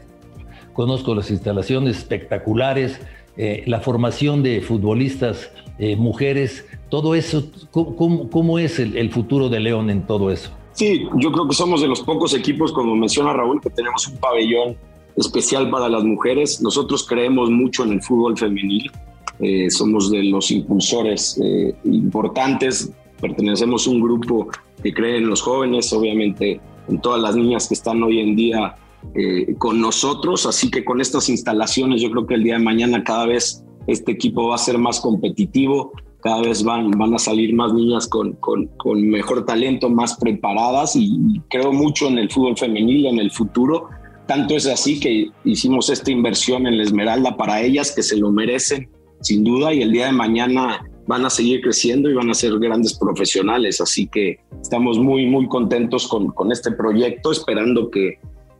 Conozco 0.71 1.13
las 1.13 1.29
instalaciones 1.29 1.97
espectaculares, 1.97 3.01
eh, 3.35 3.63
la 3.65 3.81
formación 3.81 4.41
de 4.41 4.61
futbolistas 4.61 5.51
eh, 5.79 5.95
mujeres, 5.95 6.65
todo 6.89 7.15
eso, 7.15 7.43
¿cómo, 7.71 8.59
es 8.59 8.77
el, 8.77 9.09
futuro 9.11 9.49
de 9.49 9.59
León 9.59 9.89
en 9.89 10.05
todo 10.05 10.29
eso? 10.29 10.51
Sí, 10.73 11.07
yo 11.17 11.31
creo 11.31 11.47
que 11.47 11.55
somos 11.55 11.81
de 11.81 11.87
los 11.87 12.01
pocos 12.01 12.35
equipos, 12.35 12.71
como 12.71 12.95
menciona 12.95 13.33
Raúl, 13.33 13.59
que 13.59 13.71
tenemos 13.71 14.07
un 14.07 14.17
pabellón 14.17 14.77
especial 15.15 15.71
para 15.71 15.89
las 15.89 16.03
mujeres. 16.03 16.61
Nosotros 16.61 17.07
creemos 17.07 17.49
mucho 17.49 17.83
en 17.83 17.93
el 17.93 18.01
fútbol 18.03 18.37
femenil. 18.37 18.91
Eh, 19.39 19.71
somos 19.71 20.11
de 20.11 20.23
los 20.23 20.51
impulsores 20.51 21.39
eh, 21.43 21.73
importantes, 21.85 22.91
pertenecemos 23.19 23.87
a 23.87 23.89
un 23.89 24.01
grupo 24.01 24.49
que 24.83 24.93
cree 24.93 25.17
en 25.17 25.27
los 25.27 25.41
jóvenes, 25.41 25.91
obviamente 25.91 26.61
en 26.87 27.01
todas 27.01 27.19
las 27.19 27.35
niñas 27.35 27.67
que 27.67 27.73
están 27.73 28.03
hoy 28.03 28.19
en 28.19 28.35
día 28.35 28.75
con 29.57 29.81
nosotros, 29.81 30.45
así 30.45 30.71
que 30.71 30.85
con 30.85 31.01
estas 31.01 31.27
instalaciones 31.27 32.01
yo 32.01 32.09
creo 32.09 32.25
que 32.25 32.35
el 32.35 32.43
día 32.43 32.53
de 32.53 32.63
mañana 32.63 33.03
cada 33.03 33.25
vez 33.25 33.63
este 33.87 34.11
equipo 34.11 34.47
va 34.47 34.55
a 34.55 34.59
ser 34.59 34.77
más 34.77 34.99
competitivo, 34.99 35.91
cada 36.21 36.41
vez 36.41 36.63
van, 36.63 36.91
van 36.91 37.13
a 37.13 37.19
salir 37.19 37.53
más 37.53 37.73
niñas 37.73 38.07
con, 38.07 38.33
con, 38.33 38.69
mejor 39.09 39.45
talento, 39.45 39.89
más 39.89 40.15
preparadas 40.17 40.95
y 40.95 41.41
creo 41.49 41.73
mucho 41.73 42.07
en 42.07 42.17
el 42.17 42.31
fútbol 42.31 42.57
femenil, 42.57 43.07
en 43.07 43.19
el 43.19 43.29
futuro. 43.29 43.89
Tanto 44.25 44.55
es 44.55 44.65
así 44.67 45.01
que 45.01 45.31
hicimos 45.43 45.89
esta 45.89 46.11
inversión 46.11 46.65
en 46.65 46.77
la 46.77 46.83
Esmeralda 46.83 47.35
para 47.35 47.61
ellas, 47.61 47.93
que 47.93 48.03
se 48.03 48.15
lo 48.15 48.31
merecen 48.31 48.89
sin 49.19 49.43
duda, 49.43 49.73
y 49.73 49.81
el 49.81 49.91
día 49.91 50.05
de 50.07 50.11
mañana 50.13 50.85
van 51.07 51.25
a 51.25 51.29
seguir 51.29 51.61
creciendo 51.61 52.09
y 52.09 52.13
van 52.13 52.29
a 52.29 52.33
ser 52.33 52.57
grandes 52.59 52.97
profesionales. 52.97 53.81
Así 53.81 54.07
que 54.07 54.39
estamos 54.61 54.97
muy, 54.99 55.25
muy 55.25 55.47
contentos 55.47 56.07
con, 56.07 56.27
con 56.27 56.51
este 56.51 56.71
proyecto, 56.71 57.31
esperando 57.31 57.89
que, 57.89 58.19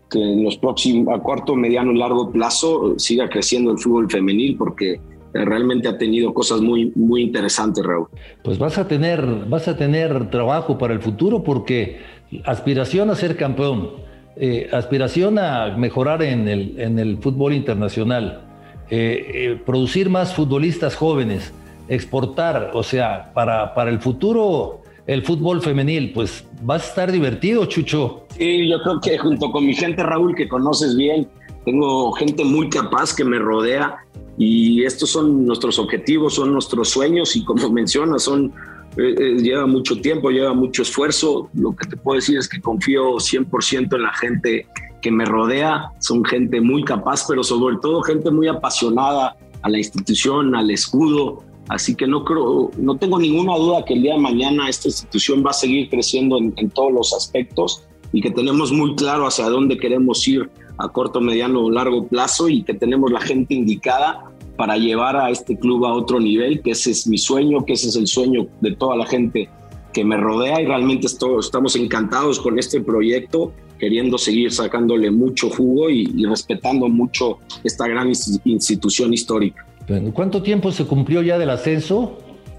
que, 0.09 0.19
en 0.19 0.43
los 0.43 0.57
próximos, 0.57 1.13
a 1.13 1.21
corto, 1.21 1.55
mediano 1.55 1.93
largo 1.93 2.31
plazo, 2.31 2.95
siga 2.97 3.29
creciendo 3.29 3.71
el 3.71 3.77
fútbol 3.77 4.09
femenil, 4.09 4.57
porque 4.57 4.99
realmente 5.33 5.87
ha 5.87 5.97
tenido 5.97 6.33
cosas 6.33 6.61
muy, 6.61 6.91
muy 6.95 7.23
interesantes, 7.23 7.83
Raúl. 7.83 8.07
Pues 8.43 8.57
vas 8.57 8.77
a 8.77 8.87
tener, 8.87 9.25
vas 9.47 9.67
a 9.67 9.75
tener 9.75 10.29
trabajo 10.29 10.77
para 10.77 10.93
el 10.93 11.01
futuro, 11.01 11.43
porque 11.43 11.99
aspiración 12.45 13.09
a 13.09 13.15
ser 13.15 13.35
campeón, 13.35 13.91
eh, 14.35 14.69
aspiración 14.71 15.39
a 15.39 15.75
mejorar 15.77 16.21
en 16.23 16.47
el, 16.47 16.79
en 16.79 16.99
el 16.99 17.17
fútbol 17.17 17.53
internacional 17.53 18.41
eh, 18.89 19.31
eh, 19.33 19.61
producir 19.65 20.09
más 20.09 20.33
futbolistas 20.33 20.95
jóvenes, 20.95 21.53
exportar, 21.87 22.71
o 22.73 22.83
sea, 22.83 23.31
para, 23.33 23.73
para 23.73 23.89
el 23.89 23.99
futuro 23.99 24.81
el 25.05 25.23
fútbol 25.23 25.61
femenil, 25.61 26.13
pues 26.13 26.45
va 26.67 26.75
a 26.75 26.77
estar 26.77 27.11
divertido, 27.11 27.65
Chucho. 27.65 28.25
Sí, 28.37 28.69
yo 28.69 28.81
creo 28.81 29.01
que 29.01 29.17
junto 29.17 29.51
con 29.51 29.65
mi 29.65 29.73
gente, 29.73 30.01
Raúl, 30.01 30.33
que 30.35 30.47
conoces 30.47 30.95
bien, 30.95 31.27
tengo 31.65 32.11
gente 32.13 32.45
muy 32.45 32.69
capaz 32.69 33.13
que 33.15 33.23
me 33.25 33.39
rodea 33.39 33.97
y 34.37 34.83
estos 34.83 35.09
son 35.09 35.45
nuestros 35.45 35.77
objetivos, 35.79 36.35
son 36.35 36.53
nuestros 36.53 36.89
sueños 36.89 37.35
y 37.35 37.43
como 37.43 37.69
mencionas, 37.71 38.23
son 38.23 38.53
eh, 38.97 39.37
lleva 39.41 39.65
mucho 39.65 39.99
tiempo, 39.99 40.29
lleva 40.29 40.53
mucho 40.53 40.83
esfuerzo. 40.83 41.49
Lo 41.53 41.75
que 41.75 41.87
te 41.87 41.97
puedo 41.97 42.15
decir 42.15 42.37
es 42.37 42.47
que 42.47 42.61
confío 42.61 43.15
100% 43.15 43.95
en 43.95 44.01
la 44.01 44.13
gente 44.13 44.67
que 45.01 45.11
me 45.11 45.25
rodea, 45.25 45.91
son 45.99 46.23
gente 46.23 46.61
muy 46.61 46.83
capaz, 46.83 47.25
pero 47.27 47.43
sobre 47.43 47.77
todo 47.81 48.01
gente 48.03 48.31
muy 48.31 48.47
apasionada 48.47 49.35
a 49.61 49.69
la 49.69 49.77
institución, 49.77 50.55
al 50.55 50.69
escudo. 50.71 51.43
Así 51.69 51.95
que 51.95 52.07
no 52.07 52.23
creo, 52.23 52.71
no 52.77 52.97
tengo 52.97 53.19
ninguna 53.19 53.57
duda 53.57 53.85
que 53.85 53.93
el 53.93 54.03
día 54.03 54.13
de 54.13 54.19
mañana 54.19 54.69
esta 54.69 54.89
institución 54.89 55.43
va 55.45 55.51
a 55.51 55.53
seguir 55.53 55.89
creciendo 55.89 56.37
en, 56.37 56.69
todos 56.69 56.91
los 56.91 57.13
aspectos 57.13 57.83
y 58.11 58.21
que 58.21 58.31
tenemos 58.31 58.71
muy 58.71 58.95
claro 58.95 59.25
hacia 59.25 59.49
dónde 59.49 59.77
queremos 59.77 60.27
ir 60.27 60.49
a 60.77 60.89
corto, 60.89 61.21
mediano 61.21 61.61
o 61.61 61.71
largo 61.71 62.07
plazo 62.07 62.49
y 62.49 62.63
que 62.63 62.73
tenemos 62.73 63.11
la 63.11 63.21
gente 63.21 63.53
indicada 63.53 64.25
para 64.55 64.77
llevar 64.77 65.15
a 65.15 65.29
este 65.29 65.57
club 65.57 65.85
a 65.85 65.93
otro 65.93 66.19
nivel, 66.19 66.61
que 66.61 66.71
ese 66.71 66.91
es 66.91 67.07
mi 67.07 67.17
sueño, 67.17 67.65
que 67.65 67.73
ese 67.73 67.89
es 67.89 67.95
el 67.95 68.07
sueño 68.07 68.47
de 68.61 68.75
toda 68.75 68.95
la 68.95 69.05
gente 69.05 69.49
que 69.93 70.03
me 70.03 70.17
rodea 70.17 70.61
y 70.61 70.65
realmente 70.65 71.07
estamos 71.07 71.75
encantados 71.75 72.39
con 72.39 72.57
este 72.57 72.81
proyecto 72.81 73.53
queriendo 73.79 74.17
seguir 74.17 74.51
sacándole 74.51 75.11
mucho 75.11 75.49
jugo 75.49 75.89
y, 75.89 76.25
respetando 76.25 76.87
mucho 76.87 77.39
esta 77.63 77.87
gran 77.87 78.11
institución 78.45 79.13
histórica. 79.13 79.65
¿Cuánto 80.13 80.41
tiempo 80.41 80.71
se 80.71 80.85
cumplió 80.85 81.21
ya 81.21 81.37
del 81.37 81.49
ascenso? 81.49 82.17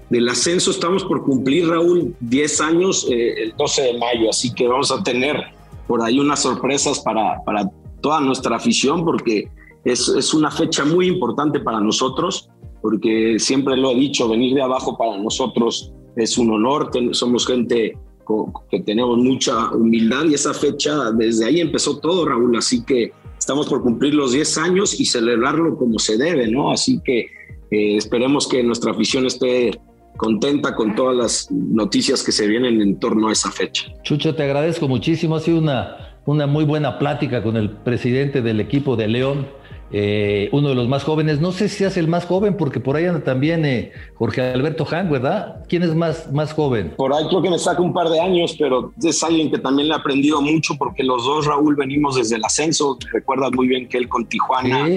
Del 0.09 0.29
ascenso 0.29 0.69
estamos 0.69 1.03
por 1.03 1.23
cumplir, 1.23 1.67
Raúl, 1.67 2.15
10 2.19 2.61
años 2.61 3.07
eh, 3.09 3.43
el 3.43 3.55
12 3.57 3.81
de 3.81 3.97
mayo, 3.97 4.29
así 4.29 4.53
que 4.53 4.67
vamos 4.67 4.91
a 4.91 5.01
tener 5.01 5.35
por 5.87 6.03
ahí 6.03 6.19
unas 6.19 6.41
sorpresas 6.41 6.99
para, 6.99 7.43
para 7.43 7.71
toda 8.05 8.21
nuestra 8.21 8.57
afición, 8.57 9.03
porque 9.03 9.49
es, 9.83 10.09
es 10.09 10.31
una 10.35 10.51
fecha 10.51 10.85
muy 10.85 11.07
importante 11.07 11.59
para 11.59 11.79
nosotros, 11.79 12.51
porque 12.79 13.39
siempre 13.39 13.75
lo 13.75 13.89
he 13.89 13.95
dicho, 13.95 14.29
venir 14.29 14.53
de 14.53 14.61
abajo 14.61 14.95
para 14.95 15.17
nosotros 15.17 15.91
es 16.15 16.37
un 16.37 16.51
honor, 16.51 16.91
somos 17.13 17.47
gente 17.47 17.97
que 18.69 18.79
tenemos 18.81 19.17
mucha 19.17 19.71
humildad 19.71 20.25
y 20.25 20.35
esa 20.35 20.53
fecha, 20.53 21.09
desde 21.13 21.45
ahí 21.45 21.61
empezó 21.61 21.97
todo, 21.97 22.27
Raúl, 22.27 22.55
así 22.55 22.85
que 22.85 23.11
estamos 23.39 23.65
por 23.65 23.81
cumplir 23.81 24.13
los 24.13 24.33
10 24.33 24.55
años 24.59 24.99
y 24.99 25.05
celebrarlo 25.07 25.75
como 25.75 25.97
se 25.97 26.15
debe, 26.15 26.47
¿no? 26.47 26.69
Así 26.69 27.01
que 27.03 27.21
eh, 27.71 27.97
esperemos 27.97 28.47
que 28.47 28.61
nuestra 28.61 28.91
afición 28.91 29.25
esté 29.25 29.71
contenta 30.15 30.75
con 30.75 30.93
todas 30.93 31.15
las 31.15 31.51
noticias 31.51 32.21
que 32.21 32.31
se 32.31 32.45
vienen 32.45 32.81
en 32.81 32.99
torno 32.99 33.29
a 33.29 33.31
esa 33.31 33.49
fecha. 33.49 33.91
Chucho, 34.03 34.35
te 34.35 34.43
agradezco 34.43 34.87
muchísimo, 34.87 35.35
ha 35.35 35.39
sido 35.39 35.57
una, 35.57 36.14
una 36.25 36.47
muy 36.47 36.65
buena 36.65 36.97
plática 36.97 37.43
con 37.43 37.57
el 37.57 37.69
presidente 37.69 38.41
del 38.41 38.59
equipo 38.59 38.95
de 38.95 39.07
León 39.07 39.47
eh, 39.91 40.49
uno 40.51 40.69
de 40.69 40.75
los 40.75 40.87
más 40.87 41.03
jóvenes. 41.03 41.39
No 41.39 41.51
sé 41.51 41.69
si 41.69 41.83
es 41.83 41.95
el 41.95 42.07
más 42.07 42.25
joven, 42.25 42.57
porque 42.57 42.79
por 42.79 42.95
ahí 42.95 43.05
anda 43.05 43.23
también 43.23 43.65
eh, 43.65 43.91
Jorge 44.15 44.41
Alberto 44.41 44.85
Han, 44.89 45.11
¿verdad? 45.11 45.63
¿Quién 45.69 45.83
es 45.83 45.93
más, 45.93 46.31
más 46.33 46.53
joven? 46.53 46.93
Por 46.97 47.13
ahí 47.13 47.25
creo 47.29 47.41
que 47.41 47.49
me 47.51 47.59
saca 47.59 47.81
un 47.81 47.93
par 47.93 48.09
de 48.09 48.19
años, 48.19 48.55
pero 48.57 48.91
es 49.01 49.23
alguien 49.23 49.51
que 49.51 49.59
también 49.59 49.87
le 49.87 49.93
ha 49.93 49.97
aprendido 49.97 50.41
mucho, 50.41 50.73
porque 50.77 51.03
los 51.03 51.23
dos, 51.23 51.45
Raúl, 51.45 51.75
venimos 51.75 52.15
desde 52.15 52.35
el 52.35 52.43
ascenso. 52.43 52.97
Recuerdas 53.13 53.51
muy 53.53 53.67
bien 53.67 53.87
que 53.87 53.97
él 53.97 54.09
con 54.09 54.25
Tijuana 54.25 54.87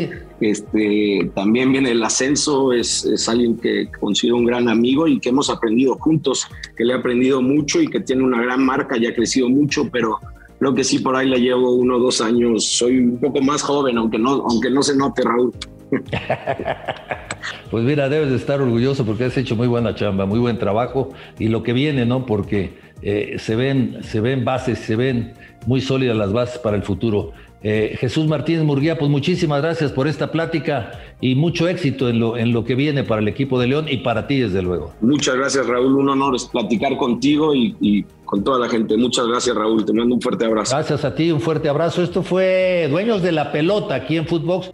este, 0.41 1.31
también 1.35 1.71
viene 1.71 1.91
el 1.91 2.03
ascenso. 2.03 2.73
Es, 2.73 3.05
es 3.05 3.29
alguien 3.29 3.59
que 3.59 3.91
considero 4.01 4.37
un 4.37 4.47
gran 4.47 4.69
amigo 4.69 5.07
y 5.07 5.21
que 5.21 5.29
hemos 5.29 5.51
aprendido 5.51 5.97
juntos, 5.97 6.49
que 6.77 6.85
le 6.85 6.95
ha 6.95 6.97
aprendido 6.97 7.43
mucho 7.43 7.81
y 7.83 7.89
que 7.89 8.01
tiene 8.01 8.25
una 8.25 8.41
gran 8.43 8.65
marca 8.65 8.97
y 8.97 9.07
ha 9.07 9.15
crecido 9.15 9.51
mucho, 9.51 9.89
pero 9.93 10.19
Creo 10.59 10.75
que 10.75 10.85
sí, 10.85 10.99
por 10.99 11.15
ahí 11.15 11.29
le 11.29 11.41
llevo 11.41 11.73
uno 11.73 11.97
o 11.97 11.99
dos 12.01 12.21
años. 12.21 12.65
Soy 12.65 12.99
un 12.99 13.19
poco 13.19 13.41
más 13.41 13.63
joven, 13.63 13.97
aunque 13.99 14.19
no, 14.19 14.45
aunque 14.49 14.71
no 14.71 14.83
se 14.83 14.97
note, 14.97 15.23
Raúl. 15.23 15.53
pues 17.71 17.85
mira, 17.85 18.09
debes 18.09 18.31
de 18.31 18.37
estar 18.37 18.61
orgulloso 18.61 19.07
porque 19.07 19.25
has 19.25 19.37
hecho 19.37 19.57
muy 19.57 19.69
buena 19.69 19.95
chamba, 19.95 20.27
muy 20.27 20.39
buen 20.39 20.59
trabajo 20.59 21.11
y 21.39 21.49
lo 21.49 21.63
que 21.63 21.73
viene, 21.73 22.05
¿no? 22.05 22.27
Porque 22.27 22.79
eh, 23.03 23.37
se, 23.39 23.57
ven, 23.57 23.99
se 24.03 24.21
ven 24.21 24.45
bases, 24.45 24.81
se 24.81 24.97
ven 24.97 25.35
muy 25.67 25.81
sólidas 25.81 26.17
las 26.17 26.33
bases 26.33 26.59
para 26.59 26.77
el 26.77 26.83
futuro. 26.83 27.33
Eh, 27.63 27.97
Jesús 27.99 28.27
Martínez 28.27 28.63
Murguía, 28.63 28.99
pues 28.99 29.11
muchísimas 29.11 29.61
gracias 29.61 29.91
por 29.91 30.07
esta 30.07 30.31
plática 30.31 30.93
y 31.21 31.35
mucho 31.35 31.67
éxito 31.67 32.09
en 32.09 32.21
lo, 32.21 32.37
en 32.37 32.53
lo 32.53 32.65
que 32.65 32.75
viene 32.77 33.03
para 33.03 33.21
el 33.21 33.29
equipo 33.29 33.59
de 33.59 33.67
León 33.67 33.87
y 33.89 33.99
para 33.99 34.27
ti, 34.27 34.39
desde 34.39 34.63
luego. 34.63 34.93
Muchas 35.01 35.35
gracias, 35.37 35.67
Raúl. 35.67 35.97
Un 35.97 36.09
honor 36.09 36.37
es 36.37 36.45
platicar 36.45 36.97
contigo 36.97 37.55
y, 37.55 37.75
y 37.81 38.05
con 38.25 38.45
toda 38.45 38.61
la 38.61 38.69
gente. 38.69 38.97
Muchas 38.97 39.27
gracias, 39.27 39.57
Raúl. 39.57 39.85
Te 39.85 39.93
mando 39.93 40.15
un 40.15 40.21
fuerte 40.21 40.45
abrazo. 40.45 40.77
Gracias 40.77 41.05
a 41.05 41.15
ti, 41.15 41.33
un 41.33 41.41
fuerte 41.41 41.69
abrazo. 41.69 42.03
Esto 42.03 42.23
fue 42.23 42.87
Dueños 42.91 43.23
de 43.23 43.33
la 43.33 43.51
Pelota 43.51 43.97
aquí 43.97 44.17
en 44.17 44.27
Footbox. 44.27 44.71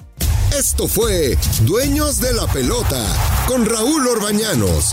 Esto 0.57 0.87
fue 0.87 1.37
Dueños 1.63 2.21
de 2.21 2.33
la 2.33 2.47
Pelota 2.47 3.03
con 3.49 3.65
Raúl 3.67 4.07
Orbañanos, 4.07 4.93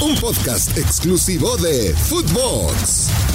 un 0.00 0.14
podcast 0.16 0.76
exclusivo 0.78 1.56
de 1.56 1.92
Footbox. 1.94 3.31